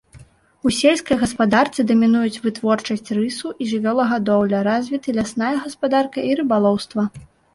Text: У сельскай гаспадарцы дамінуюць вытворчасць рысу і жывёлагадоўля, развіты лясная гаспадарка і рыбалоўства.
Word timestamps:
У 0.67 0.69
сельскай 0.77 1.17
гаспадарцы 1.23 1.83
дамінуюць 1.89 2.41
вытворчасць 2.45 3.13
рысу 3.19 3.51
і 3.65 3.69
жывёлагадоўля, 3.73 4.63
развіты 4.69 5.17
лясная 5.21 5.53
гаспадарка 5.67 6.17
і 6.31 6.41
рыбалоўства. 6.43 7.01